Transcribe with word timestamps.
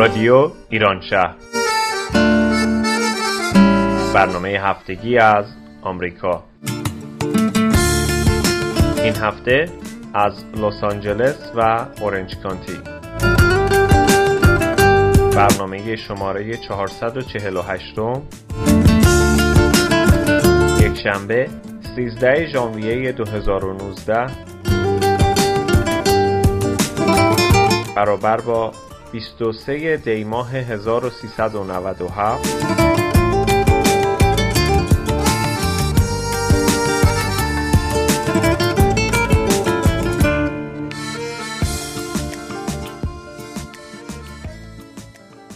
رادیو 0.00 0.50
ایران 0.68 1.00
شهر. 1.00 1.34
برنامه 4.14 4.48
هفتگی 4.48 5.18
از 5.18 5.44
آمریکا. 5.82 6.44
این 9.04 9.16
هفته 9.16 9.68
از 10.14 10.44
لس 10.56 10.84
آنجلس 10.84 11.52
و 11.56 11.86
اورنج 12.00 12.36
کانتی. 12.42 12.78
برنامه 15.36 15.96
شماره 15.96 16.56
448 16.56 17.98
یک 20.80 20.98
شنبه 21.02 21.48
13 21.96 22.46
ژانویه 22.46 23.12
2019 23.12 24.26
برابر 27.96 28.40
با 28.40 28.72
23 29.12 29.96
دی 29.96 30.24
ماه 30.24 30.50
1397 30.50 32.64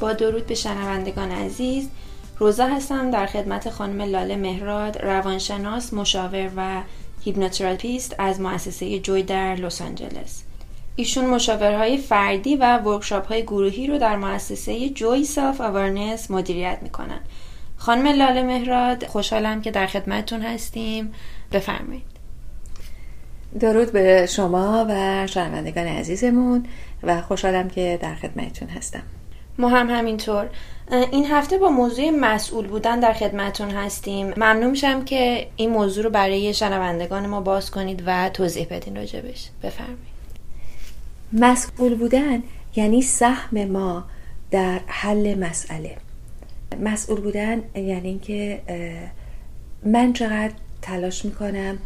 با 0.01 0.13
درود 0.13 0.47
به 0.47 0.55
شنوندگان 0.55 1.31
عزیز 1.31 1.89
رزا 2.39 2.67
هستم 2.67 3.11
در 3.11 3.27
خدمت 3.27 3.71
خانم 3.71 4.01
لاله 4.01 4.37
مهراد 4.37 4.99
روانشناس 4.99 5.95
مشاور 5.95 6.51
و 6.57 6.83
هیپنوتراپیست 7.25 8.15
از 8.19 8.41
مؤسسه 8.41 8.99
جوی 8.99 9.23
در 9.23 9.55
لس 9.55 9.83
آنجلس. 9.83 10.54
ایشون 10.97 11.27
مشاوره‌های 11.27 11.99
فردی 11.99 12.57
و 12.57 12.79
workshop 12.79 13.27
های 13.27 13.43
گروهی 13.43 13.87
رو 13.87 13.99
در 13.99 14.17
مؤسسه 14.17 14.89
جوی 14.89 15.25
self 15.25 15.61
awareness 15.61 16.31
مدیریت 16.31 16.79
می‌کنن. 16.83 17.21
خانم 17.77 18.07
لاله 18.07 18.43
مهراد 18.43 19.07
خوشحالم 19.07 19.61
که 19.61 19.71
در 19.71 19.87
خدمتتون 19.87 20.43
هستیم. 20.43 21.13
بفرمایید. 21.53 22.15
درود 23.61 23.93
به 23.93 24.27
شما 24.27 24.87
و 24.89 25.27
شنوندگان 25.27 25.87
عزیزمون 25.87 26.67
و 27.03 27.23
خوشحالم 27.23 27.69
که 27.69 27.99
در 28.03 28.15
خدمتتون 28.15 28.69
هستم. 28.69 29.03
ما 29.59 29.69
هم 29.69 29.91
همینطور. 29.91 30.49
این 31.13 31.27
هفته 31.27 31.59
با 31.59 31.69
موضوع 31.69 32.11
مسئول 32.11 32.67
بودن 32.67 33.01
در 33.01 33.13
خدمتتون 33.13 33.71
هستیم. 33.71 34.27
ممنون 34.27 34.71
میشم 34.71 35.05
که 35.05 35.47
این 35.57 35.71
موضوع 35.71 36.05
رو 36.05 36.11
برای 36.11 36.55
شنوندگان 36.55 37.27
ما 37.27 37.41
باز 37.41 37.71
کنید 37.71 38.03
و 38.07 38.29
توضیح 38.29 38.67
بدین 38.71 38.97
راجع 38.97 39.16
بهش. 39.16 39.49
بفرمایید. 39.63 40.14
مسئول 41.35 41.95
بودن 41.95 42.43
یعنی 42.77 43.03
سهم 43.03 43.65
ما 43.65 44.05
در 44.51 44.81
حل 44.87 45.39
مسئله. 45.39 45.97
مسئول 46.81 47.21
بودن 47.21 47.63
یعنی 47.75 48.09
اینکه 48.09 48.61
من 49.85 50.13
چقدر 50.13 50.53
تلاش 50.83 51.25
می‌کنم 51.25 51.79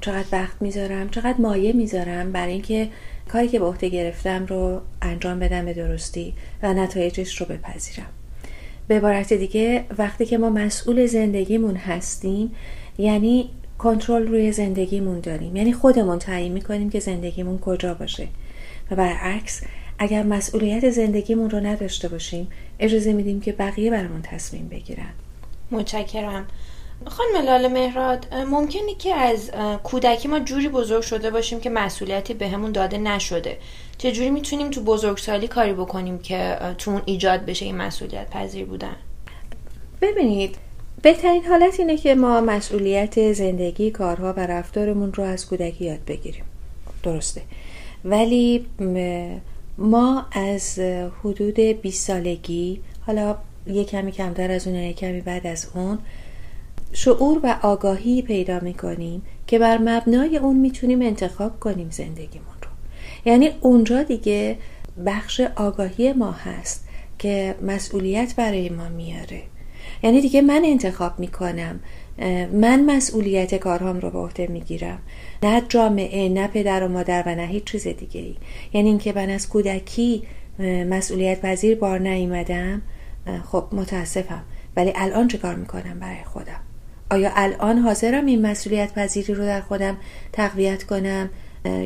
چقدر 0.00 0.26
وقت 0.32 0.62
می‌ذارم 0.62 1.08
چقدر 1.10 1.34
مایه 1.38 1.72
می‌ذارم 1.72 2.32
برای 2.32 2.52
اینکه 2.52 2.88
کاری 3.28 3.48
که 3.48 3.58
به 3.58 3.64
عهده 3.64 3.88
گرفتم 3.88 4.46
رو 4.46 4.80
انجام 5.02 5.38
بدم 5.38 5.64
به 5.64 5.72
درستی 5.72 6.34
و 6.62 6.74
نتایجش 6.74 7.40
رو 7.40 7.46
بپذیرم. 7.46 8.06
به 8.88 8.96
عبارت 8.96 9.32
دیگه 9.32 9.84
وقتی 9.98 10.26
که 10.26 10.38
ما 10.38 10.50
مسئول 10.50 11.06
زندگیمون 11.06 11.76
هستیم 11.76 12.52
یعنی 12.98 13.50
کنترل 13.78 14.26
روی 14.26 14.52
زندگیمون 14.52 15.20
داریم. 15.20 15.56
یعنی 15.56 15.72
خودمون 15.72 16.18
تعیین 16.18 16.52
می‌کنیم 16.52 16.90
که 16.90 17.00
زندگیمون 17.00 17.58
کجا 17.58 17.94
باشه. 17.94 18.28
و 18.90 18.96
برعکس 18.96 19.60
اگر 19.98 20.22
مسئولیت 20.22 20.90
زندگیمون 20.90 21.50
رو 21.50 21.60
نداشته 21.60 22.08
باشیم 22.08 22.48
اجازه 22.80 23.12
میدیم 23.12 23.40
که 23.40 23.52
بقیه 23.52 23.90
برامون 23.90 24.22
تصمیم 24.22 24.68
بگیرن. 24.68 25.10
متشکرم. 25.70 26.46
خانم 27.04 27.46
لاله 27.46 27.68
مهراد 27.68 28.34
ممکنه 28.34 28.94
که 28.98 29.14
از 29.14 29.50
کودکی 29.84 30.28
ما 30.28 30.38
جوری 30.38 30.68
بزرگ 30.68 31.02
شده 31.02 31.30
باشیم 31.30 31.60
که 31.60 31.70
مسئولیتی 31.70 32.34
بهمون 32.34 32.54
همون 32.54 32.72
داده 32.72 32.98
نشده. 32.98 33.58
چجوری 33.98 34.30
می‌تونیم 34.30 34.70
تو 34.70 34.80
بزرگسالی 34.80 35.48
کاری 35.48 35.72
بکنیم 35.72 36.18
که 36.18 36.58
تو 36.78 36.90
اون 36.90 37.02
ایجاد 37.04 37.44
بشه 37.44 37.64
این 37.64 37.76
مسئولیت 37.76 38.30
پذیر 38.30 38.64
بودن؟ 38.64 38.96
ببینید 40.00 40.56
بهترین 41.02 41.44
حالت 41.44 41.80
اینه 41.80 41.96
که 41.96 42.14
ما 42.14 42.40
مسئولیت 42.40 43.32
زندگی 43.32 43.90
کارها 43.90 44.32
و 44.32 44.40
رفتارمون 44.40 45.12
رو 45.12 45.24
از 45.24 45.46
کودکی 45.46 45.84
یاد 45.84 46.04
بگیریم. 46.06 46.44
درسته. 47.02 47.42
ولی 48.06 48.66
ما 49.78 50.26
از 50.32 50.78
حدود 51.24 51.60
20 51.60 52.06
سالگی 52.06 52.80
حالا 53.06 53.36
یه 53.66 53.84
کمی 53.84 54.12
کمتر 54.12 54.50
از 54.50 54.66
اون 54.66 54.76
یه 54.76 54.92
کمی 54.92 55.20
بعد 55.20 55.46
از 55.46 55.66
اون 55.74 55.98
شعور 56.92 57.40
و 57.42 57.56
آگاهی 57.62 58.22
پیدا 58.22 58.60
می‌کنیم 58.60 59.22
که 59.46 59.58
بر 59.58 59.78
مبنای 59.78 60.36
اون 60.36 60.56
می‌تونیم 60.56 61.02
انتخاب 61.02 61.60
کنیم 61.60 61.90
زندگیمون 61.90 62.56
رو. 62.62 62.68
یعنی 63.24 63.50
اونجا 63.60 64.02
دیگه 64.02 64.58
بخش 65.06 65.40
آگاهی 65.40 66.12
ما 66.12 66.32
هست 66.32 66.88
که 67.18 67.54
مسئولیت 67.62 68.34
برای 68.36 68.68
ما 68.68 68.88
میاره. 68.88 69.42
یعنی 70.02 70.20
دیگه 70.20 70.42
من 70.42 70.62
انتخاب 70.64 71.20
می‌کنم 71.20 71.80
من 72.52 72.84
مسئولیت 72.84 73.54
کارهام 73.54 74.00
رو 74.00 74.10
به 74.10 74.18
عهده 74.18 74.46
می‌گیرم. 74.46 74.98
نه 75.42 75.62
جامعه 75.68 76.28
نه 76.28 76.46
پدر 76.46 76.82
و 76.82 76.88
مادر 76.88 77.22
و 77.26 77.34
نه 77.34 77.46
هیچ 77.46 77.64
چیز 77.64 77.88
دیگه 77.88 78.20
ای 78.20 78.36
یعنی 78.72 78.88
اینکه 78.88 79.12
من 79.12 79.30
از 79.30 79.48
کودکی 79.48 80.22
مسئولیت 80.90 81.40
پذیر 81.40 81.78
بار 81.78 81.98
نیومدم 81.98 82.82
خب 83.44 83.64
متاسفم. 83.72 84.42
ولی 84.76 84.92
الان 84.96 85.28
چه 85.28 85.38
کار 85.38 85.54
می‌کنم 85.54 85.98
برای 86.00 86.24
خودم؟ 86.24 86.60
آیا 87.10 87.30
الان 87.34 87.78
حاضرم 87.78 88.26
این 88.26 88.46
مسئولیت 88.46 88.92
پذیری 88.92 89.34
رو 89.34 89.44
در 89.44 89.60
خودم 89.60 89.96
تقویت 90.32 90.82
کنم؟ 90.82 91.30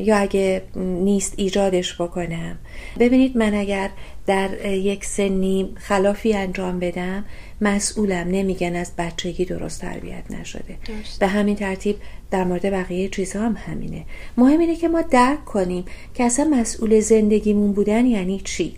یا 0.03 0.17
اگه 0.17 0.61
نیست 0.75 1.33
ایجادش 1.37 2.01
بکنم. 2.01 2.59
ببینید 2.99 3.37
من 3.37 3.53
اگر 3.53 3.89
در 4.25 4.65
یک 4.65 5.05
سنی 5.05 5.73
خلافی 5.75 6.33
انجام 6.33 6.79
بدم 6.79 7.25
مسئولم 7.61 8.27
نمیگن 8.27 8.75
از 8.75 8.91
بچگی 8.97 9.45
درست 9.45 9.81
تربیت 9.81 10.31
نشده. 10.31 10.77
به 11.19 11.27
همین 11.27 11.55
ترتیب 11.55 11.95
در 12.31 12.43
مورد 12.43 12.71
بقیه 12.71 13.09
چیزها 13.09 13.45
هم 13.45 13.57
همینه. 13.67 14.05
مهم 14.37 14.59
اینه 14.59 14.75
که 14.75 14.87
ما 14.87 15.01
درک 15.01 15.45
کنیم 15.45 15.85
که 16.13 16.23
اصلا 16.23 16.45
مسئول 16.45 16.99
زندگیمون 16.99 17.73
بودن 17.73 18.05
یعنی 18.05 18.41
چی. 18.43 18.75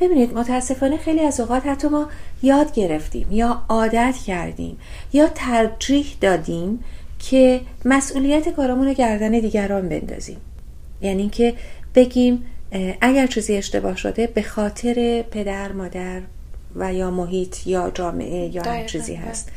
ببینید 0.00 0.34
متاسفانه 0.34 0.96
خیلی 0.96 1.20
از 1.20 1.40
اوقات 1.40 1.66
حتی 1.66 1.88
ما 1.88 2.08
یاد 2.42 2.74
گرفتیم 2.74 3.26
یا 3.30 3.62
عادت 3.68 4.14
کردیم 4.26 4.78
یا 5.12 5.28
ترجیح 5.34 6.06
دادیم 6.20 6.84
که 7.30 7.60
مسئولیت 7.84 8.48
کارمون 8.48 8.86
رو 8.86 8.94
گردن 8.94 9.30
دیگران 9.30 9.88
بندازیم. 9.88 10.36
یعنی 11.00 11.28
که 11.28 11.54
بگیم 11.94 12.44
اگر 13.00 13.26
چیزی 13.26 13.56
اشتباه 13.56 13.96
شده 13.96 14.26
به 14.26 14.42
خاطر 14.42 15.24
پدر 15.30 15.72
مادر 15.72 16.20
و 16.76 16.94
یا 16.94 17.10
محیط 17.10 17.66
یا 17.66 17.90
جامعه 17.94 18.54
یا 18.54 18.62
هر 18.62 18.84
چیزی 18.84 19.14
هست. 19.14 19.52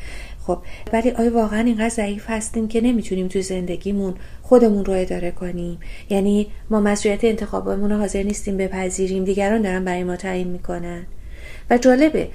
خب 0.48 0.58
ولی 0.94 1.12
آیا 1.12 1.34
واقعا 1.34 1.60
اینقدر 1.60 1.90
ضعیف 1.90 2.26
هستیم 2.30 2.68
که 2.68 2.82
نمی‌تونیم 2.82 3.28
تو 3.28 3.42
زندگیمون 3.42 4.14
خودمون 4.42 4.86
رو 4.86 4.94
اداره 4.94 5.32
کنیم؟ 5.32 5.80
یعنی 6.10 6.48
ما 6.70 6.80
مسئولیت 6.80 7.24
انتخابمون 7.24 7.92
رو 7.92 7.98
حاضر 7.98 8.24
نیستیم 8.24 8.58
بپذیریم 8.58 9.24
دیگران 9.24 9.62
دارن 9.62 9.86
برای 9.86 10.04
ما 10.04 10.16
تعیین 10.16 10.48
می‌کنن. 10.48 11.06
و 11.70 11.78
جالبه 11.78 12.28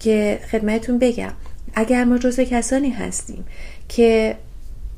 که 0.00 0.38
خدمتتون 0.50 0.98
بگم 0.98 1.32
اگر 1.74 2.04
ما 2.04 2.18
جزء 2.18 2.44
کسانی 2.44 2.90
هستیم 2.90 3.44
که 3.88 4.36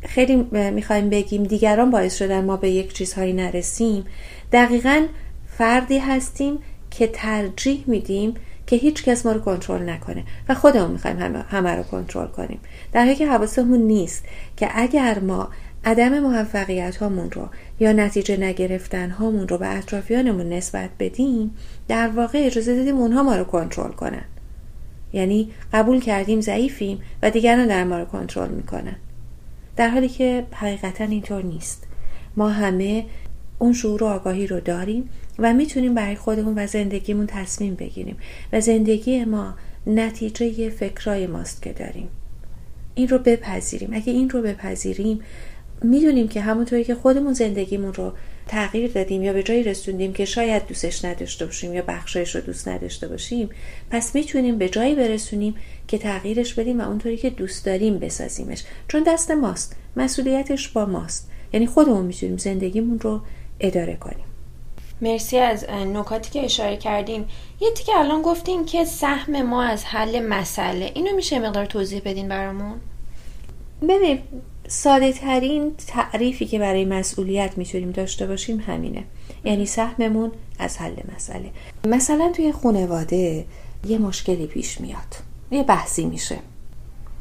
خیلی 0.07 0.37
می‌خوایم 0.71 1.11
بگیم 1.11 1.43
دیگران 1.43 1.91
باعث 1.91 2.19
شدن 2.19 2.45
ما 2.45 2.57
به 2.57 2.71
یک 2.71 2.93
چیزهایی 2.93 3.33
نرسیم. 3.33 4.05
دقیقا 4.53 5.07
فردی 5.47 5.99
هستیم 5.99 6.59
که 6.91 7.07
ترجیح 7.07 7.85
میدیم 7.87 8.35
که 8.67 8.77
هیچ 8.77 9.05
کس 9.05 9.27
ما 9.27 9.33
رو 9.33 9.41
کنترل 9.41 9.91
نکنه 9.91 10.25
و 10.49 10.55
خودمون 10.55 10.91
می‌خوایم 10.91 11.19
همه, 11.19 11.39
همه 11.39 11.71
رو 11.71 11.83
کنترل 11.83 12.27
کنیم. 12.27 12.61
در 12.93 13.05
حالی 13.05 13.17
که 13.17 13.27
حواسمون 13.27 13.81
نیست 13.81 14.25
که 14.57 14.69
اگر 14.75 15.19
ما 15.19 15.49
عدم 15.85 16.19
موفقیت 16.19 16.97
هامون 16.97 17.31
رو 17.31 17.49
یا 17.81 17.93
نتیجه 17.93 18.37
نگرفتن 18.37 19.11
هامون 19.11 19.49
رو 19.49 19.59
به 19.59 19.77
اطرافیانمون 19.77 20.49
نسبت 20.49 20.91
بدیم 20.99 21.57
در 21.89 22.09
واقع 22.09 22.43
اجازه 22.47 22.77
دادیم 22.77 22.97
اونها 22.97 23.23
ما 23.23 23.37
رو 23.37 23.45
کنترل 23.45 23.93
کنن. 23.93 24.25
یعنی 25.13 25.51
قبول 25.73 26.01
کردیم 26.01 26.41
ضعیفیم 26.41 27.01
و 27.23 27.31
دیگران 27.31 27.67
در 27.67 27.85
ما 27.85 27.99
رو 27.99 28.05
کنترل 28.05 28.51
می‌کنن. 28.51 28.97
در 29.77 29.89
حالی 29.89 30.09
که 30.09 30.45
حقیقتا 30.53 31.05
اینطور 31.05 31.43
نیست. 31.43 31.87
ما 32.37 32.49
همه 32.49 33.05
اون 33.59 33.73
شعور 33.73 34.03
و 34.05 34.07
آگاهی 34.07 34.47
رو 34.47 34.61
داریم 34.61 35.11
و 35.39 35.55
می‌تونیم 35.55 35.95
برای 35.95 36.17
خودمون 36.17 36.59
و 36.59 36.67
زندگیمون 36.67 37.27
تصمیم 37.27 37.75
بگیریم 37.75 38.17
و 38.53 38.61
زندگی 38.61 39.25
ما 39.25 39.55
نتیجه 39.87 40.71
فکرای 40.71 41.27
ماست 41.27 41.63
که 41.63 41.73
داریم. 41.73 42.09
این 42.95 43.09
رو 43.09 43.19
بپذیریم. 43.19 43.91
اگه 43.93 44.13
این 44.13 44.31
رو 44.31 44.43
بپذیریم 44.43 45.21
می‌دونیم 45.83 46.29
که 46.29 46.41
همونطوری 46.41 46.85
که 46.85 46.95
خودمون 46.95 47.33
زندگیمون 47.33 47.95
رو 47.95 48.13
تغییر 48.47 48.91
دادیم 48.93 49.23
یا 49.23 49.33
به 49.33 49.43
جایی 49.43 49.63
رسوندیم 49.63 50.13
که 50.13 50.25
شاید 50.25 50.67
دوستش 50.67 51.05
نداشته 51.05 51.47
باشیم 51.47 51.75
یا 51.75 51.83
بخشایش 51.89 52.35
رو 52.35 52.41
دوست 52.41 52.69
نداشته 52.69 53.09
باشیم 53.09 53.51
پس 53.91 54.15
می‌تونیم 54.15 54.59
به 54.59 54.69
جایی 54.69 54.95
برسونیم 54.95 55.55
که 55.89 55.99
تغییرش 55.99 56.55
بدیم 56.55 56.81
و 56.81 56.89
اونطوری 56.89 57.17
که 57.17 57.31
دوست 57.31 57.67
داریم 57.67 57.99
بسازیمش. 57.99 58.65
چون 58.89 59.03
دست 59.03 59.31
ماست 59.31 59.77
مسئولیتش 59.97 60.69
با 60.69 60.87
ماست. 60.87 61.31
یعنی 61.53 61.67
خودمون 61.67 62.07
می‌تونیم 62.07 62.37
زندگیمون 62.37 62.99
رو 62.99 63.21
اداره 63.61 63.97
کنیم. 63.97 64.25
مرسی 65.01 65.39
از 65.39 65.71
نکاتی 65.71 66.31
که 66.31 66.45
اشاره 66.45 66.77
کردیم 66.77 67.29
یه 67.61 67.73
که 67.87 67.93
الان 67.97 68.23
گفتیم 68.23 68.65
که 68.65 68.85
سهم 68.85 69.43
ما 69.43 69.63
از 69.63 69.85
حل 69.85 70.27
مسئله. 70.27 70.91
اینو 70.95 71.17
میشه 71.17 71.39
مقدار 71.39 71.67
توضیح 71.67 72.03
بدین 72.05 72.29
برامون؟ 72.29 72.81
ببین 73.89 74.19
ساده 74.69 75.13
ترین 75.13 75.73
تعریفی 75.87 76.47
که 76.47 76.59
برای 76.59 76.85
مسئولیت 76.85 77.59
می‌تونیم 77.59 77.91
داشته 77.91 78.27
باشیم 78.27 78.61
همینه. 78.61 79.05
یعنی 79.45 79.67
سهممون 79.67 80.33
از 80.59 80.79
حل 80.79 80.95
مسئله. 81.17 81.51
مثلا 81.87 82.33
توی 82.37 82.53
خانواده 82.53 83.45
یه 83.87 83.99
مشکلی 83.99 84.47
پیش 84.47 84.81
میاد. 84.81 85.17
یه 85.51 85.63
بحثی 85.63 86.05
میشه. 86.05 86.39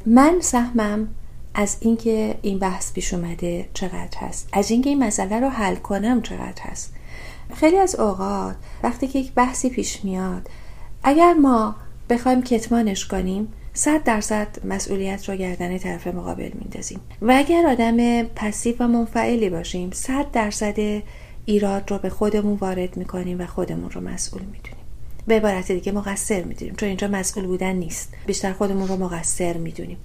من 0.06 0.38
سهمم 0.40 1.08
از 1.54 1.76
اینکه 1.80 2.38
این 2.42 2.58
بحث 2.58 2.92
پیش 2.92 3.14
اومده 3.14 3.68
چقدر 3.74 4.18
هست. 4.18 4.48
از 4.52 4.70
اینکه 4.70 4.90
این 4.90 5.04
مسئله 5.04 5.40
رو 5.40 5.48
حل 5.48 5.74
کنم 5.74 6.22
چقدر 6.22 6.60
هست. 6.62 6.94
خیلی 7.54 7.76
از 7.76 7.94
اوقات 7.94 8.56
وقتی 8.82 9.08
که 9.08 9.18
یک 9.18 9.32
بحثی 9.32 9.70
پیش 9.70 10.04
میاد 10.04 10.50
اگر 11.02 11.32
ما 11.32 11.74
بخوایم 12.10 12.42
کتمانش 12.42 13.06
کنیم 13.06 13.52
صد 13.76 14.04
درصد 14.04 14.48
مسئولیت 14.64 15.28
را 15.28 15.34
گردن 15.34 15.78
طرف 15.78 16.06
مقابل 16.06 16.50
میندازیم. 16.54 17.00
و 17.22 17.34
اگر 17.36 17.66
آدم 17.66 18.22
پسیو 18.22 18.74
و 18.80 18.88
منفعلی 18.88 19.50
باشیم 19.50 19.90
صد 19.90 20.30
درصد 20.32 21.02
ایراد 21.44 21.90
رو 21.90 21.98
به 21.98 22.08
خودمون 22.08 22.56
وارد 22.56 22.96
می‌کنیم 22.96 23.40
و 23.40 23.46
خودمون 23.46 23.90
رو 23.90 24.00
مسئول 24.00 24.42
می‌دونیم. 24.42 24.84
به 25.26 25.36
عبارت 25.36 25.72
دیگه 25.72 25.92
مقصر 25.92 26.42
می‌دونیم 26.42 26.74
چون 26.74 26.88
اینجا 26.88 27.08
مسئول 27.08 27.46
بودن 27.46 27.72
نیست. 27.72 28.14
بیشتر 28.26 28.52
خودمون 28.52 28.88
رو 28.88 28.96
مقصر 28.96 29.56
می‌دونیم. 29.56 29.98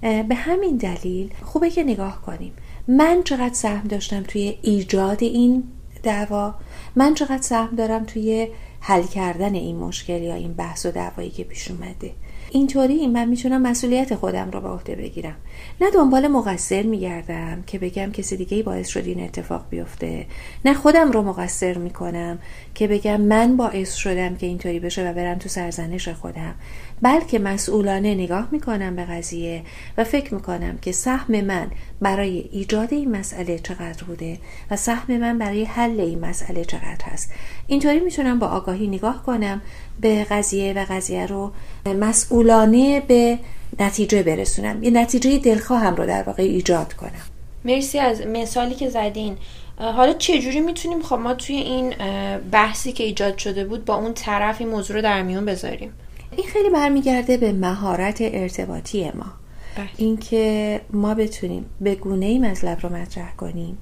به 0.00 0.34
همین 0.34 0.76
دلیل 0.76 1.30
خوبه 1.42 1.70
که 1.70 1.82
نگاه 1.82 2.22
کنیم. 2.22 2.52
من 2.88 3.22
چقدر 3.24 3.54
سهم 3.54 3.88
داشتم 3.88 4.22
توی 4.22 4.58
ایجاد 4.62 5.22
این 5.22 5.64
دعوا؟ 6.02 6.54
من 6.96 7.14
چقدر 7.14 7.42
سهم 7.42 7.76
دارم 7.76 8.04
توی 8.04 8.48
حل 8.80 9.02
کردن 9.02 9.54
این 9.54 9.76
مشکل 9.76 10.22
یا 10.22 10.34
این 10.34 10.52
بحث 10.52 10.86
و 10.86 10.90
دعوایی 10.90 11.30
که 11.30 11.44
پیش 11.44 11.70
اومده؟ 11.70 12.12
اینطوری 12.50 13.06
من 13.06 13.28
می‌تونم 13.28 13.62
مسئولیت 13.62 14.14
خودم 14.14 14.50
رو 14.50 14.60
به 14.60 14.68
عهده 14.68 14.96
بگیرم. 14.96 15.36
نه 15.80 15.90
دنبال 15.90 16.28
مقصر 16.28 16.82
میگردم 16.82 17.62
که 17.66 17.78
بگم 17.78 18.12
کسی 18.12 18.36
دیگه 18.36 18.62
باعث 18.62 18.88
شد 18.88 19.06
این 19.06 19.24
اتفاق 19.24 19.64
بیفته. 19.70 20.26
نه 20.64 20.74
خودم 20.74 21.12
رو 21.12 21.22
مقصر 21.22 21.78
می‌کنم 21.78 22.38
که 22.74 22.88
بگم 22.88 23.20
من 23.20 23.56
باعث 23.56 23.94
شدم 23.94 24.36
که 24.36 24.46
اینطوری 24.46 24.80
بشه 24.80 25.10
و 25.10 25.14
برم 25.14 25.38
تو 25.38 25.48
سرزنش 25.48 26.08
خودم. 26.08 26.54
بلکه 27.02 27.38
مسئولانه 27.38 28.14
نگاه 28.14 28.48
می‌کنم 28.52 28.96
به 28.96 29.04
قضیه 29.04 29.62
و 29.98 30.04
فکر 30.04 30.34
می‌کنم 30.34 30.78
که 30.82 30.92
سهم 30.92 31.40
من 31.40 31.70
برای 32.00 32.48
ایجاد 32.52 32.94
این 32.94 33.16
مسئله 33.16 33.58
چقدر 33.58 34.04
بوده 34.04 34.38
و 34.70 34.76
سهم 34.76 35.16
من 35.16 35.38
برای 35.38 35.64
حل 35.64 36.00
این 36.00 36.20
مسئله 36.20 36.64
چقدر 36.64 37.04
هست. 37.04 37.32
اینطوری 37.66 38.00
می‌تونم 38.00 38.38
با 38.38 38.46
آگاهی 38.46 38.86
نگاه 38.86 39.22
کنم 39.22 39.62
به 40.00 40.24
قضیه 40.24 40.72
و 40.72 40.84
قضیه 40.88 41.26
رو 41.26 41.52
مسئولانه 41.86 43.00
به 43.00 43.38
نتیجه 43.80 44.22
برسونم. 44.22 44.82
یه 44.82 44.90
نتیجه 44.90 45.38
دلخواهم 45.38 45.94
رو 45.94 46.06
در 46.06 46.22
واقع 46.22 46.42
ایجاد 46.42 46.92
کنم. 46.92 47.10
مرسی 47.64 47.98
از 47.98 48.26
مثالی 48.26 48.74
که 48.74 48.88
زدین. 48.88 49.36
حالا 49.78 50.12
چجوری 50.12 50.60
می‌تونیم 50.60 51.02
خب 51.02 51.16
ما 51.16 51.34
توی 51.34 51.56
این 51.56 51.94
بحثی 52.50 52.92
که 52.92 53.04
ایجاد 53.04 53.38
شده 53.38 53.64
بود 53.64 53.84
با 53.84 53.94
اون 53.94 54.14
طرف 54.14 54.60
این 54.60 54.68
موضوع 54.70 54.96
رو 54.96 55.02
در 55.02 55.22
میون 55.22 55.44
بذاریم؟ 55.44 55.92
این 56.36 56.46
خیلی 56.46 56.70
برمیگرده 56.70 57.36
به 57.36 57.52
مهارت 57.52 58.18
ارتباطی 58.20 59.04
ما. 59.04 59.26
بله. 59.76 59.88
اینکه 59.96 60.80
ما 60.90 61.14
بتونیم 61.14 61.66
به 61.80 61.94
گونه 61.94 62.26
ای 62.26 62.38
مطلب 62.38 62.78
رو 62.82 62.96
مطرح 62.96 63.34
کنیم 63.36 63.78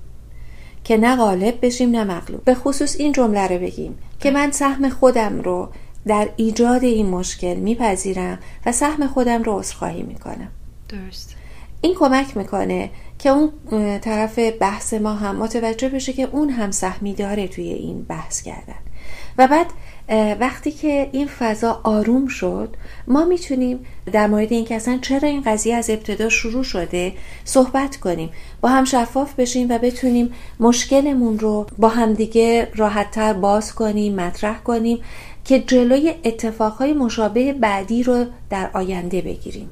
که 0.85 0.97
نه 0.97 1.17
غالب 1.17 1.67
بشیم 1.67 1.91
نه 1.91 2.05
مغلوب. 2.05 2.45
به 2.45 2.55
خصوص 2.55 2.97
این 2.99 3.13
جمله 3.13 3.47
رو 3.47 3.59
بگیم 3.59 3.99
که 4.21 4.31
من 4.31 4.51
سهم 4.51 4.89
خودم 4.89 5.41
رو 5.41 5.69
در 6.07 6.29
ایجاد 6.37 6.85
این 6.85 7.07
مشکل 7.07 7.55
میپذیرم 7.55 8.39
و 8.67 8.73
سهم 8.73 9.07
خودم 9.07 9.43
رو 9.43 9.59
عذرخواهی 9.59 10.03
می‌کنم. 10.03 10.49
درست. 10.89 11.35
این 11.81 11.95
کمک 11.95 12.37
می‌کنه 12.37 12.91
که 13.19 13.31
اون 13.31 13.51
طرف 13.99 14.39
بحث 14.61 14.95
ما 14.95 15.15
هم 15.15 15.37
متوجه 15.37 15.89
بشه 15.89 16.13
که 16.13 16.29
اون 16.33 16.51
هم 16.51 16.71
سهمی 16.71 17.15
داره 17.15 17.49
توی 17.49 17.69
این 17.69 18.03
بحث 18.03 18.43
کردن. 18.43 18.75
و 19.39 19.49
بعد 19.49 19.67
وقتی 20.41 20.71
که 20.71 21.09
این 21.13 21.27
فضا 21.27 21.81
آروم 21.83 22.27
شد 22.27 22.77
ما 23.09 23.25
می‌تونیم 23.25 23.79
در 24.13 24.27
مورد 24.27 24.53
اینکه 24.53 24.75
اصلا 24.75 24.99
چرا 25.03 25.29
این 25.29 25.43
قضیه 25.47 25.75
از 25.75 25.91
ابتدا 25.91 26.29
شروع 26.29 26.65
شده 26.65 27.13
صحبت 27.45 27.97
کنیم. 27.97 28.31
با 28.61 28.69
هم 28.69 28.85
شفاف 28.85 29.35
بشیم 29.35 29.67
و 29.71 29.79
بتونیم 29.79 30.33
مشکلمون 30.61 31.39
رو 31.39 31.67
با 31.79 31.89
همدیگه 31.89 32.69
راحتتر 32.75 33.33
باز 33.33 33.75
کنیم 33.75 34.15
مطرح 34.15 34.59
کنیم. 34.59 34.99
که 35.45 35.61
جلوی 35.61 36.15
اتفاقهای 36.25 36.93
مشابه 36.93 37.53
بعدی 37.53 38.03
رو 38.03 38.25
در 38.51 38.71
آینده 38.73 39.21
بگیریم. 39.21 39.71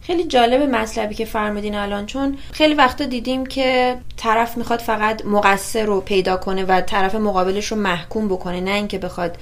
خیلی 0.00 0.24
جالب 0.24 0.62
مطلبی 0.62 1.14
که 1.14 1.24
فرمودین 1.24 1.74
الان 1.74 2.06
چون 2.06 2.36
خیلی 2.52 2.74
وقتا 2.74 3.06
دیدیم 3.06 3.46
که 3.46 3.96
طرف 4.16 4.56
می‌خواد 4.56 4.78
فقط 4.78 5.26
مقصر 5.26 5.84
رو 5.84 6.00
پیدا 6.00 6.36
کنه 6.36 6.64
و 6.64 6.80
طرف 6.80 7.14
مقابلش 7.14 7.66
رو 7.66 7.78
محکوم 7.78 8.28
بکنه 8.28 8.60
نه 8.60 8.70
اینکه 8.70 8.98
بخواد 8.98 9.36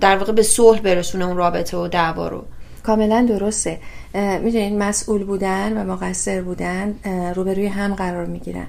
در 0.00 0.16
واقع 0.16 0.32
به 0.32 0.42
صلح 0.42 0.80
برسونه 0.80 1.24
اون 1.24 1.36
رابطه 1.36 1.76
و 1.76 1.88
دعوا 1.88 2.28
رو. 2.28 2.44
کاملا 2.82 3.26
درسته. 3.28 3.80
می‌دونید 4.14 4.72
مسئول 4.72 5.24
بودن 5.24 5.78
و 5.78 5.92
مقصر 5.92 6.42
بودن 6.42 6.94
روبروی 7.34 7.66
هم 7.66 7.94
قرار 7.94 8.26
می‌گیرن. 8.26 8.66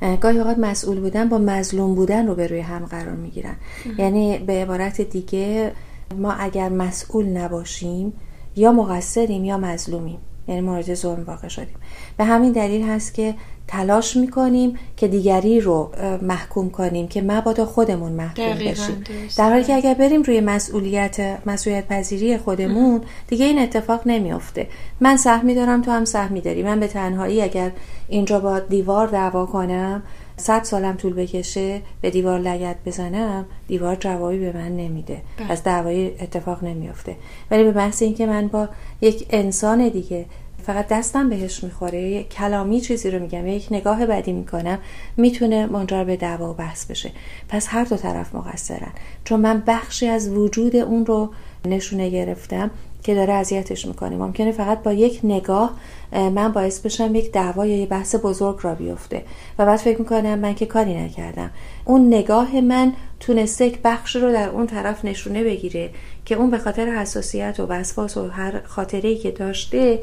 بله. 0.00 0.16
گاهی 0.16 0.38
اوقات 0.38 0.58
مسئول 0.58 1.00
بودن 1.00 1.28
با 1.28 1.38
مظلوم 1.38 1.94
بودن 1.94 2.26
روبروی 2.26 2.60
هم 2.60 2.86
قرار 2.86 3.14
می‌گیرن. 3.14 3.56
یعنی 3.98 4.38
به 4.38 4.52
عبارت 4.52 5.00
دیگه 5.00 5.72
ما 6.12 6.32
اگر 6.32 6.68
مسئول 6.68 7.26
نباشیم 7.26 8.12
یا 8.56 8.72
مقصریم 8.72 9.44
یا 9.44 9.58
مظلومیم. 9.58 10.18
یعنی 10.48 10.60
مورد 10.60 10.94
ظلم 10.94 11.24
واقع 11.24 11.48
شدیم. 11.48 11.76
به 12.16 12.24
همین 12.24 12.52
دلیل 12.52 12.82
هست 12.82 13.14
که 13.14 13.34
تلاش 13.68 14.16
می‌کنیم 14.16 14.78
که 14.96 15.08
دیگری 15.08 15.60
رو 15.60 15.90
محکوم 16.22 16.70
کنیم 16.70 17.08
که 17.08 17.22
مبادا 17.22 17.66
خودمون 17.66 18.12
محکوم 18.12 18.54
بشیم. 18.54 19.04
در 19.36 19.50
حالی 19.50 19.64
که 19.64 19.74
اگر 19.74 19.94
بریم 19.94 20.22
روی 20.22 20.40
مسئولیت 20.40 21.38
مسئولیت 21.46 21.88
پذیری 21.88 22.38
خودمون 22.38 23.00
دیگه 23.28 23.46
این 23.46 23.58
اتفاق 23.58 24.00
نمیافته. 24.06 24.68
من 25.00 25.16
سهمی 25.16 25.54
دارم 25.54 25.82
تو 25.82 25.90
هم 25.90 26.04
سهمی 26.04 26.40
داری 26.40 26.62
من 26.62 26.80
به 26.80 26.86
تنهایی 26.86 27.42
اگر 27.42 27.70
اینجا 28.08 28.40
با 28.40 28.58
دیوار 28.58 29.06
دعوا 29.06 29.46
کنم 29.46 30.02
صد 30.36 30.62
سالم 30.62 30.96
طول 30.96 31.14
بکشه 31.14 31.80
به 32.00 32.10
دیوار 32.10 32.38
لگت 32.38 32.76
بزنم 32.86 33.44
دیوار 33.68 33.96
جوابی 33.96 34.38
به 34.38 34.52
من 34.56 34.76
نمیده. 34.76 35.22
بله. 35.38 35.52
از 35.52 35.62
دعوایی 35.62 36.06
اتفاق 36.06 36.64
نمیافته. 36.64 37.16
ولی 37.50 37.64
به 37.64 37.72
بحث 37.72 38.02
اینکه 38.02 38.26
من 38.26 38.48
با 38.48 38.68
یک 39.00 39.26
انسان 39.30 39.88
دیگه 39.88 40.26
فقط 40.66 40.88
دستم 40.88 41.28
بهش 41.28 41.64
می‌خوره 41.64 42.02
یک 42.02 42.28
کلامی 42.28 42.80
چیزی 42.80 43.10
رو 43.10 43.18
میگم 43.18 43.46
یک 43.46 43.68
نگاه 43.70 44.06
بدی 44.06 44.32
می‌کنم 44.32 44.78
می‌تونه 45.16 45.66
منجر 45.66 46.04
به 46.04 46.16
دعوا 46.16 46.50
و 46.50 46.54
بحث 46.54 46.86
بشه. 46.86 47.10
پس 47.48 47.66
هر 47.70 47.84
دو 47.84 47.96
طرف 47.96 48.34
مقصرن. 48.34 48.92
چون 49.24 49.40
من 49.40 49.62
بخشی 49.66 50.06
از 50.08 50.28
وجود 50.28 50.76
اون 50.76 51.06
رو 51.06 51.30
نشونه 51.64 52.10
گرفتم 52.10 52.70
که 53.02 53.14
داره 53.14 53.32
اذیتش 53.32 53.86
می‌کنه. 53.86 54.16
ممکنه 54.16 54.52
فقط 54.52 54.82
با 54.82 54.92
یک 54.92 55.20
نگاه 55.24 55.74
من 56.12 56.52
باعث 56.52 56.80
بشم 56.80 57.14
یک 57.14 57.32
دعوا 57.32 57.66
یا 57.66 57.76
یه 57.76 57.86
بحث 57.86 58.14
بزرگ 58.22 58.58
را 58.62 58.74
بیفته. 58.74 59.22
و 59.58 59.66
بعد 59.66 59.78
فکر 59.78 59.98
می‌کنم 59.98 60.38
من 60.38 60.54
که 60.54 60.66
کاری 60.66 60.94
نکردم. 60.94 61.50
اون 61.84 62.06
نگاه 62.06 62.60
من 62.60 62.92
تونسته 63.20 63.66
یک 63.66 63.78
بخش 63.84 64.16
رو 64.16 64.32
در 64.32 64.48
اون 64.48 64.66
طرف 64.66 65.04
نشونه 65.04 65.44
بگیره 65.44 65.90
که 66.24 66.34
اون 66.34 66.50
به 66.50 66.58
خاطر 66.58 66.86
حساسیت 66.86 67.60
و 67.60 67.66
وسواس 67.66 68.16
و 68.16 68.28
هر 68.28 68.60
خاطره 68.64 69.14
که 69.14 69.30
داشته 69.30 69.98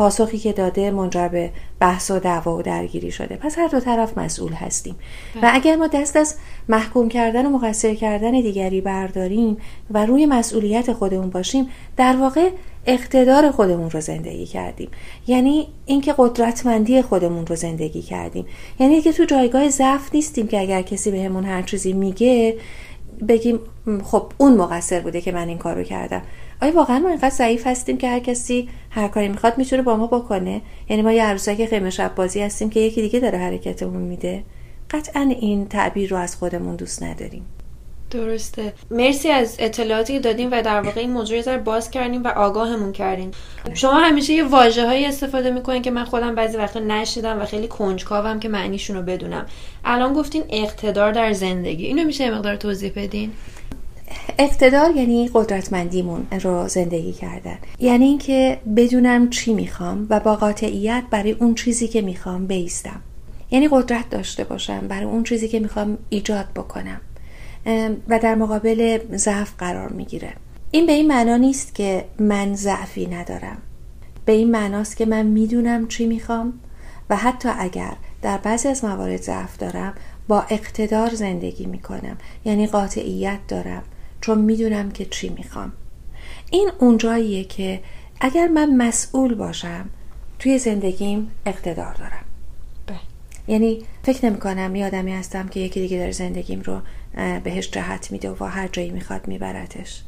پاسخی 0.00 0.38
که 0.38 0.52
داده 0.52 0.90
منجر 0.90 1.28
به 1.28 1.50
بحث 1.80 2.10
و 2.10 2.18
دعوا 2.18 2.56
و 2.56 2.62
درگیری 2.62 3.10
شده. 3.10 3.36
پس 3.36 3.58
هر 3.58 3.68
دو 3.68 3.80
طرف 3.80 4.18
مسئول 4.18 4.52
هستیم. 4.52 4.94
و 5.36 5.40
بله. 5.40 5.54
اگر 5.54 5.76
ما 5.76 5.86
دست 5.86 6.16
از 6.16 6.34
محکوم 6.68 7.08
کردن 7.08 7.46
و 7.46 7.50
مقصر 7.50 7.94
کردن 7.94 8.30
دیگری 8.30 8.80
برداریم 8.80 9.56
و 9.90 10.06
روی 10.06 10.26
مسئولیت 10.26 10.92
خودمون 10.92 11.30
باشیم 11.30 11.68
در 11.96 12.16
واقع 12.16 12.50
اقتدار 12.86 13.50
خودمون 13.50 13.90
رو 13.90 14.00
زندگی 14.00 14.46
کردیم. 14.46 14.88
یعنی 15.26 15.68
اینکه 15.86 16.14
قدرتمندی 16.18 17.02
خودمون 17.02 17.46
رو 17.46 17.56
زندگی 17.56 18.02
کردیم. 18.02 18.46
یعنی 18.78 19.00
که 19.00 19.12
تو 19.12 19.24
جایگاه 19.24 19.68
ضعف 19.68 20.14
نیستیم 20.14 20.48
که 20.48 20.60
اگر 20.60 20.82
کسی 20.82 21.10
بهمون 21.10 21.44
هر 21.44 21.62
چیزی 21.62 21.92
میگه 21.92 22.56
بگیم 23.28 23.58
خب 24.04 24.32
اون 24.38 24.56
مقصر 24.56 25.00
بوده 25.00 25.20
که 25.20 25.32
من 25.32 25.48
این 25.48 25.58
کارو 25.58 25.82
کردم. 25.82 26.22
آیا 26.62 26.72
واقعا 26.72 26.98
ما 26.98 27.08
اینقدر 27.08 27.30
ضعیف 27.30 27.66
هستیم 27.66 27.98
که 27.98 28.08
هر 28.08 28.20
کسی 28.20 28.68
هر 28.90 29.08
کاری 29.08 29.28
می‌خواد 29.28 29.58
می‌تونه 29.58 29.82
با 29.82 29.96
ما 29.96 30.06
بکنه؟ 30.06 30.60
یعنی 30.88 31.02
ما 31.02 31.12
یه 31.12 31.24
عروسک 31.24 31.66
خیمه 31.66 31.90
شب 31.90 32.14
بازی 32.14 32.40
هستیم 32.40 32.70
که 32.70 32.80
یکی 32.80 33.02
دیگه 33.02 33.20
داره 33.20 33.38
حرکتمون 33.38 34.02
میده. 34.02 34.44
قطعا 34.90 35.20
این 35.40 35.68
تعبیر 35.68 36.10
رو 36.10 36.16
از 36.16 36.36
خودمون 36.36 36.76
دوست 36.76 37.02
نداریم. 37.02 37.46
درسته. 38.10 38.72
مرسی 38.90 39.28
از 39.28 39.56
اطلاعاتی 39.58 40.12
که 40.12 40.20
دادیم 40.20 40.48
و 40.52 40.62
در 40.62 40.80
واقع 40.80 41.00
این 41.00 41.10
موضوع 41.10 41.54
رو 41.54 41.62
باز 41.62 41.90
کردیم 41.90 42.22
و 42.22 42.28
آگاهمون 42.28 42.92
کردیم. 42.92 43.30
شما 43.74 43.92
همیشه 43.92 44.32
یه 44.32 44.44
واژه 44.44 44.86
هایی 44.86 45.06
استفاده 45.06 45.50
می‌کنین 45.50 45.82
که 45.82 45.90
من 45.90 46.04
خودم 46.04 46.34
بعضی 46.34 46.56
وقتا 46.56 46.80
نشیدم 46.80 47.40
و 47.40 47.44
خیلی 47.44 47.68
کنجکاوم 47.68 48.40
که 48.40 48.48
معنیشون 48.48 48.96
رو 48.96 49.02
بدونم. 49.02 49.46
الان 49.84 50.12
گفتین 50.12 50.44
اقتدار 50.50 51.12
در 51.12 51.32
زندگی. 51.32 51.86
اینو 51.86 52.04
میشه 52.04 52.30
مقدار 52.30 52.56
توضیح 52.56 52.92
بدین؟ 52.96 53.32
اقتدار 54.38 54.96
یعنی 54.96 55.30
قدرتمندیمون 55.34 56.26
رو 56.42 56.68
زندگی 56.68 57.12
کردن. 57.12 57.58
یعنی 57.78 58.04
اینکه 58.04 58.60
بدونم 58.76 59.30
چی 59.30 59.54
می‌خوام 59.54 60.06
و 60.10 60.20
با 60.20 60.36
قاطعیت 60.36 61.04
برای 61.10 61.32
اون 61.32 61.54
چیزی 61.54 61.88
که 61.88 62.02
می‌خوام 62.02 62.46
بیستم. 62.46 63.00
یعنی 63.50 63.68
قدرت 63.70 64.10
داشته 64.10 64.44
باشم 64.44 64.88
برای 64.88 65.04
اون 65.04 65.22
چیزی 65.22 65.48
که 65.48 65.60
می‌خوام 65.60 65.98
ایجاد 66.08 66.46
بکنم. 66.56 67.00
و 68.08 68.18
در 68.18 68.34
مقابل 68.34 68.98
ضعف 69.16 69.52
قرار 69.58 69.88
می‌گیره. 69.88 70.32
این 70.70 70.86
به 70.86 70.92
این 70.92 71.08
معنا 71.08 71.36
نیست 71.36 71.74
که 71.74 72.04
من 72.18 72.54
ضعفی 72.54 73.06
ندارم. 73.06 73.58
به 74.24 74.32
این 74.32 74.50
معناست 74.50 74.96
که 74.96 75.06
من 75.06 75.26
می‌دونم 75.26 75.88
چی 75.88 76.06
می‌خوام 76.06 76.52
و 77.10 77.16
حتی 77.16 77.48
اگر 77.58 77.92
در 78.22 78.38
بعضی 78.38 78.68
از 78.68 78.84
موارد 78.84 79.22
ضعف 79.22 79.56
دارم 79.58 79.94
با 80.28 80.44
اقتدار 80.50 81.14
زندگی 81.14 81.66
می‌کنم. 81.66 82.16
یعنی 82.44 82.66
قاطعیت 82.66 83.38
دارم. 83.48 83.82
چون 84.20 84.38
می‌دونم 84.38 84.90
که 84.90 85.04
چی 85.04 85.28
می‌خوام. 85.28 85.72
این 86.50 86.70
اونجاییه 86.78 87.44
که 87.44 87.80
اگر 88.20 88.48
من 88.48 88.76
مسئول 88.76 89.34
باشم 89.34 89.88
توی 90.38 90.58
زندگیم 90.58 91.30
اقتدار 91.46 91.94
دارم. 91.94 92.24
بله. 92.86 92.98
یعنی 93.48 93.82
فکر 94.02 94.26
نمی 94.26 94.38
کنم 94.38 94.76
یه 94.76 94.86
آدمی 94.86 95.12
هستم 95.12 95.48
که 95.48 95.60
یکی 95.60 95.80
دیگه 95.80 95.98
داره 95.98 96.12
زندگیم 96.12 96.60
رو 96.60 96.80
بهش 97.44 97.70
جهت 97.70 98.12
میده 98.12 98.30
و 98.30 98.44
هر 98.44 98.68
جایی 98.68 98.90
می‌خواد 98.90 99.28
میبرتش. 99.28 100.02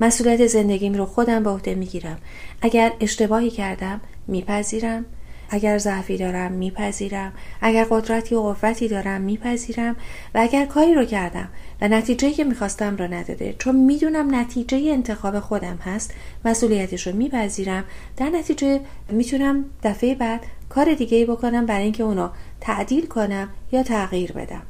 مسئولیت 0.00 0.46
زندگیم 0.46 0.94
رو 0.94 1.06
خودم 1.06 1.42
به 1.42 1.50
عهده 1.50 1.74
می‌گیرم. 1.74 2.18
اگر 2.62 2.92
اشتباهی 3.00 3.50
کردم 3.50 4.00
میپذیرم. 4.26 5.04
اگر 5.48 5.78
ضعفی 5.78 6.16
دارم 6.16 6.52
میپذیرم. 6.52 7.32
اگر 7.60 7.86
قدرتی 7.90 8.34
و 8.34 8.40
قوتی 8.40 8.88
دارم 8.88 9.20
میپذیرم. 9.20 9.96
و 10.34 10.38
اگر 10.40 10.66
کاری 10.66 10.94
رو 10.94 11.04
کردم 11.04 11.48
و 11.80 11.88
نتیجه 11.88 12.30
که 12.30 12.44
می‌خواستم 12.44 12.96
را 12.96 13.06
نداده 13.06 13.54
چون 13.58 13.76
می‌دونم 13.76 14.34
نتیجه 14.34 14.78
انتخاب 14.92 15.40
خودم 15.40 15.76
هست 15.76 16.14
مسئولیتش 16.44 17.06
رو 17.06 17.16
میپذیرم 17.16 17.84
در 18.16 18.28
نتیجه 18.28 18.80
می‌تونم 19.08 19.64
دفعه 19.82 20.14
بعد 20.14 20.40
کار 20.68 20.94
دیگه 20.94 21.16
ای 21.16 21.24
بکنم 21.24 21.66
برای 21.66 21.84
اینکه 21.84 22.02
اونو 22.02 22.28
تعدیل 22.60 23.06
کنم 23.06 23.48
یا 23.72 23.82
تغییر 23.82 24.32
بدم. 24.32 24.62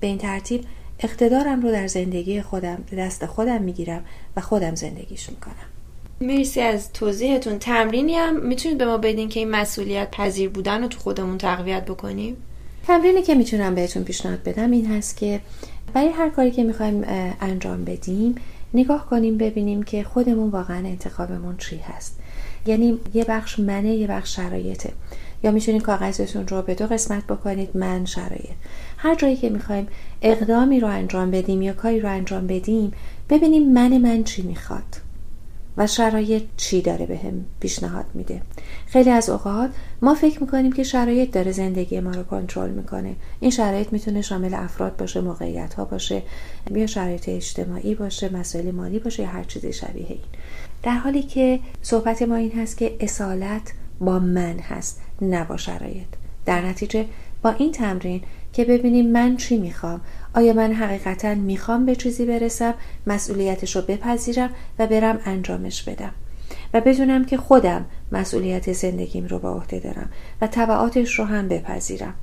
به 0.00 0.06
این 0.06 0.18
ترتیب 0.18 0.64
اقتدارم 0.98 1.62
رو 1.62 1.72
در 1.72 1.86
زندگی 1.86 2.42
خودم 2.42 2.84
دست 2.98 3.26
خودم 3.26 3.62
می‌گیرم 3.62 4.04
و 4.36 4.40
خودم 4.40 4.74
زندگیش 4.74 5.30
می‌کنم. 5.30 5.69
مرسی 6.22 6.60
از 6.60 6.92
توضیحتون. 6.92 7.58
تمرینی 7.58 8.14
هم 8.14 8.46
می‌تونید 8.46 8.78
به 8.78 8.84
ما 8.84 8.98
بدین 8.98 9.28
که 9.28 9.40
این 9.40 9.50
مسئولیت 9.50 10.10
پذیر 10.10 10.48
بودن 10.48 10.82
رو 10.82 10.88
تو 10.88 10.98
خودمون 10.98 11.38
تقویت 11.38 11.84
بکنیم؟ 11.84 12.36
تمرینی 12.86 13.22
که 13.22 13.34
می‌تونم 13.34 13.74
بهتون 13.74 14.04
پیشنهاد 14.04 14.42
بدم 14.42 14.70
این 14.70 14.86
هست 14.86 15.16
که 15.16 15.40
برای 15.94 16.08
هر 16.08 16.28
کاری 16.28 16.50
که 16.50 16.64
می‌خوایم 16.64 17.04
انجام 17.40 17.84
بدیم 17.84 18.34
نگاه 18.74 19.06
کنیم 19.10 19.38
ببینیم 19.38 19.82
که 19.82 20.02
خودمون 20.04 20.50
واقعا 20.50 20.76
انتخابمون 20.76 21.56
چی 21.56 21.76
هست. 21.76 22.18
یعنی 22.66 22.98
یه 23.14 23.24
بخش 23.24 23.58
منه 23.58 23.94
یه 23.94 24.06
بخش 24.06 24.36
شرایطه. 24.36 24.92
یا 25.42 25.50
می‌تونید 25.50 25.82
کاغذتون 25.82 26.48
رو 26.48 26.62
به 26.62 26.74
دو 26.74 26.86
قسمت 26.86 27.26
بکنید 27.26 27.76
من 27.76 28.04
شرایط. 28.04 28.50
هر 28.96 29.14
جایی 29.14 29.36
که 29.36 29.50
می‌خوایم 29.50 29.88
اقدامی 30.22 30.80
رو 30.80 30.88
انجام 30.88 31.30
بدیم 31.30 31.62
یا 31.62 31.72
کاری 31.72 32.00
رو 32.00 32.08
انجام 32.08 32.46
بدیم 32.46 32.92
ببینیم 33.30 33.72
من 33.72 33.98
من 33.98 34.24
چی 34.24 34.42
می‌خواد. 34.42 35.09
و 35.80 35.86
شرایط 35.86 36.42
چی 36.56 36.82
داره 36.82 37.06
به 37.06 37.16
هم 37.16 37.44
پیشنهاد 37.60 38.04
میده. 38.14 38.42
خیلی 38.86 39.10
از 39.10 39.30
اوقات 39.30 39.70
ما 40.02 40.14
فکر 40.14 40.40
می‌کنیم 40.40 40.72
که 40.72 40.82
شرایط 40.82 41.30
داره 41.30 41.52
زندگی 41.52 42.00
ما 42.00 42.10
رو 42.10 42.22
کنترل 42.22 42.70
می‌کنه. 42.70 43.16
این 43.40 43.50
شرایط 43.50 43.92
می‌تونه 43.92 44.22
شامل 44.22 44.54
افراد 44.54 44.96
باشه 44.96 45.20
موقعیت 45.20 45.74
ها 45.74 45.84
باشه 45.84 46.22
یا 46.70 46.86
شرایط 46.86 47.28
اجتماعی 47.28 47.94
باشه 47.94 48.36
مسائل 48.36 48.70
مالی 48.70 48.98
باشه 48.98 49.22
یا 49.22 49.28
هر 49.28 49.44
چیزی 49.44 49.72
شبیه 49.72 50.06
این. 50.08 50.18
در 50.82 50.98
حالی 50.98 51.22
که 51.22 51.60
صحبت 51.82 52.22
ما 52.22 52.36
این 52.36 52.52
هست 52.52 52.76
که 52.76 52.96
اصالت 53.00 53.72
با 54.00 54.18
من 54.18 54.58
هست 54.58 55.02
نه 55.22 55.44
با 55.44 55.56
شرایط. 55.56 56.06
در 56.46 56.66
نتیجه 56.66 57.06
با 57.42 57.50
این 57.50 57.72
تمرین 57.72 58.22
که 58.52 58.64
ببینیم 58.64 59.12
من 59.12 59.36
چی 59.36 59.58
می‌خوام. 59.58 60.00
آیا 60.34 60.52
من 60.52 60.72
حقیقتا 60.72 61.34
می‌خوام 61.34 61.86
به 61.86 61.96
چیزی 61.96 62.26
برسم؟ 62.26 62.74
مسئولیتش 63.06 63.76
رو 63.76 63.82
بپذیرم 63.82 64.50
و 64.78 64.86
برم 64.86 65.18
انجامش 65.24 65.82
بدم. 65.82 66.12
و 66.74 66.80
بدونم 66.80 67.24
که 67.24 67.36
خودم 67.36 67.84
مسئولیت 68.12 68.72
زندگیم 68.72 69.26
رو 69.26 69.38
با 69.38 69.50
عهده 69.50 69.78
دارم 69.78 70.10
و 70.40 70.46
طبعاتش 70.46 71.18
رو 71.18 71.24
هم 71.24 71.48
بپذیرم. 71.48 72.14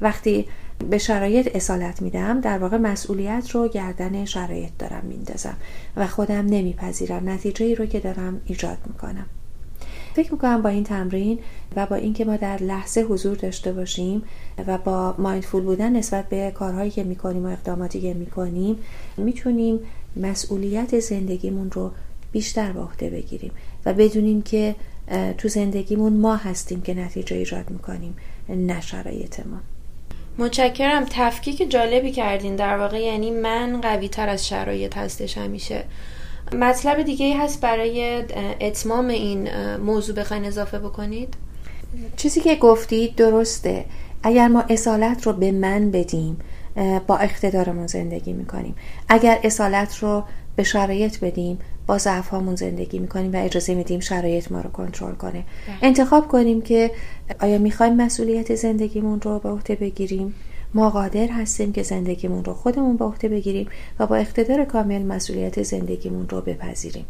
وقتی 0.00 0.46
به 0.90 0.98
شرایط 0.98 1.56
اصالت 1.56 2.02
میدم 2.02 2.40
در 2.40 2.58
واقع 2.58 2.76
مسئولیت 2.76 3.50
رو 3.50 3.68
گردن 3.68 4.24
شرایط 4.24 4.70
دارم 4.78 5.04
میندازم 5.04 5.56
و 5.96 6.06
خودم 6.06 6.46
نمیپذیرم. 6.46 7.28
نتیجه 7.28 7.66
ای 7.66 7.74
رو 7.74 7.86
که 7.86 8.00
دارم 8.00 8.40
ایجاد 8.44 8.78
می‌کنم. 8.86 9.26
فکر 10.14 10.32
می‌کنم 10.32 10.62
با 10.62 10.68
این 10.68 10.84
تمرین 10.84 11.38
و 11.76 11.86
با 11.86 11.96
اینکه 11.96 12.24
ما 12.24 12.36
در 12.36 12.62
لحظه 12.62 13.00
حضور 13.00 13.36
داشته 13.36 13.72
باشیم 13.72 14.22
و 14.66 14.78
با 14.78 15.14
مایندفول 15.18 15.62
بودن 15.62 15.96
نسبت 15.96 16.28
به 16.28 16.50
کارهایی 16.50 16.90
که 16.90 17.04
می‌کنیم 17.04 17.46
و 17.46 17.48
اقداماتی 17.48 18.00
که 18.00 18.14
می‌کنیم 18.14 18.78
می‌تونیم 19.16 19.80
مسئولیت 20.16 21.00
زندگیمون 21.00 21.70
رو 21.70 21.90
بیشتر 22.32 22.72
به 22.72 22.80
عهده 22.80 23.10
بگیریم 23.10 23.52
و 23.86 23.94
بدونیم 23.94 24.42
که 24.42 24.74
تو 25.38 25.48
زندگیمون 25.48 26.12
ما 26.12 26.36
هستیم 26.36 26.82
که 26.82 26.94
نتیجه 26.94 27.36
ایجاد 27.36 27.70
می‌کنیم 27.70 28.16
نه 28.48 28.80
شرایطمون. 28.80 29.60
متشکرم. 30.38 31.06
تفکیک 31.10 31.70
جالبی 31.70 32.12
کردین. 32.12 32.56
در 32.56 32.78
واقع 32.78 33.02
یعنی 33.02 33.30
من 33.30 33.80
قوی 33.80 34.08
تر 34.08 34.28
از 34.28 34.48
شرایط 34.48 34.96
هستش 34.96 35.38
همیشه. 35.38 35.84
مطلب 36.52 37.02
دیگه 37.02 37.38
هست 37.38 37.60
برای 37.60 38.24
اتمام 38.60 39.08
این 39.08 39.48
موضوع 39.76 40.16
بخواین 40.16 40.44
اضافه 40.44 40.78
بکنید؟ 40.78 41.34
چیزی 42.16 42.40
که 42.40 42.54
گفتید 42.54 43.14
درسته. 43.14 43.84
اگر 44.22 44.48
ما 44.48 44.64
اصالت 44.68 45.26
رو 45.26 45.32
به 45.32 45.52
من 45.52 45.90
بدیم 45.90 46.38
با 47.06 47.16
اقتدارمون 47.16 47.86
زندگی 47.86 48.32
می‌کنیم. 48.32 48.74
اگر 49.08 49.38
اصالت 49.44 49.98
رو 49.98 50.24
به 50.56 50.62
شرایط 50.62 51.20
بدیم 51.20 51.58
با 51.86 51.98
ضعف 51.98 52.34
زندگی 52.54 52.98
می‌کنیم 52.98 53.32
و 53.32 53.36
اجازه 53.44 53.74
میدیم 53.74 54.00
شرایط 54.00 54.52
ما 54.52 54.60
رو 54.60 54.70
کنترل 54.70 55.14
کنه. 55.14 55.32
بله. 55.32 55.44
انتخاب 55.82 56.28
کنیم 56.28 56.62
که 56.62 56.90
آیا 57.40 57.58
می‌خوایم 57.58 57.96
مسئولیت 57.96 58.54
زندگیمون 58.54 59.20
رو 59.20 59.38
به 59.38 59.48
عهده 59.48 59.74
بگیریم؟ 59.74 60.34
ما 60.74 60.90
قادر 60.90 61.28
هستیم 61.28 61.72
که 61.72 61.82
زندگیمون 61.82 62.44
رو 62.44 62.54
خودمون 62.54 62.96
به 62.96 63.04
عهده 63.04 63.28
بگیریم 63.28 63.68
و 63.98 64.06
با 64.06 64.16
اقتدار 64.16 64.64
کامل 64.64 65.02
مسئولیت 65.02 65.62
زندگیمون 65.62 66.28
رو 66.28 66.40
بپذیریم. 66.40 67.06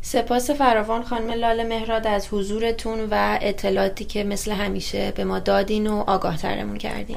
سپاس 0.00 0.50
فراوان 0.50 1.02
خانم 1.02 1.30
لاله 1.30 1.64
مهراد 1.64 2.06
از 2.06 2.28
حضورتون 2.28 3.00
و 3.10 3.38
اطلاعاتی 3.42 4.04
که 4.04 4.24
مثل 4.24 4.52
همیشه 4.52 5.12
به 5.16 5.24
ما 5.24 5.38
دادین 5.38 5.86
و 5.86 6.04
آگاه 6.06 6.36
ترمون 6.36 6.78
کردین 6.78 7.16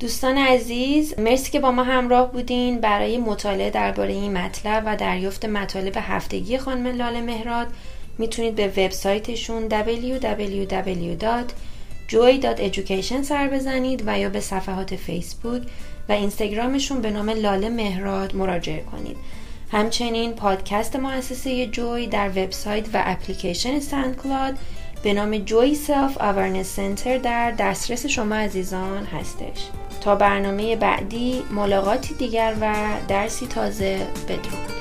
دوستان 0.00 0.38
عزیز 0.38 1.18
مرسی 1.18 1.50
که 1.50 1.60
با 1.60 1.70
ما 1.70 1.82
همراه 1.82 2.32
بودین. 2.32 2.80
برای 2.80 3.18
مطالعه 3.18 3.70
درباره 3.70 4.12
این 4.12 4.32
مطلب 4.32 4.82
و 4.86 4.96
دریافت 4.96 5.44
مطالب 5.44 5.92
هفتگی 5.96 6.58
خانم 6.58 6.86
لاله 6.86 7.20
مهراد 7.20 7.66
می‌تونید 8.18 8.54
به 8.54 8.66
وبسایتشون 8.66 9.68
www. 9.68 11.44
joy.education 12.08 13.22
سر 13.22 13.48
بزنید 13.48 14.02
و 14.06 14.18
یا 14.18 14.28
به 14.28 14.40
صفحات 14.40 14.96
فیسبوک 14.96 15.62
و 16.08 16.12
اینستاگرامشون 16.12 17.00
به 17.00 17.10
نام 17.10 17.30
لاله 17.30 17.68
مهراد 17.68 18.36
مراجعه 18.36 18.82
کنید. 18.82 19.16
همچنین 19.72 20.32
پادکست 20.32 20.96
مؤسسه 20.96 21.66
جوی 21.66 22.06
در 22.06 22.28
وبسایت 22.28 22.84
و 22.94 23.02
اپلیکیشن 23.04 23.80
ساندکلاد 23.80 24.54
به 25.02 25.12
نام 25.12 25.38
جوی 25.38 25.74
سلف 25.74 26.18
آورنس 26.20 26.66
سنتر 26.66 27.18
در 27.18 27.50
دسترس 27.50 28.06
شما 28.06 28.34
عزیزان 28.34 29.04
هستش. 29.04 29.68
تا 30.00 30.14
برنامه 30.14 30.76
بعدی 30.76 31.42
ملاقاتی 31.50 32.14
دیگر 32.14 32.54
و 32.60 32.74
درسی 33.08 33.46
تازه 33.46 34.06
بدرود. 34.28 34.75